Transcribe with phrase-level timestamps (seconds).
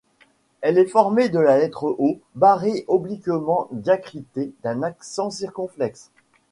[0.61, 6.09] Elle est formée de la lettre O barré obliquement diacritée d’un accent circonflexe.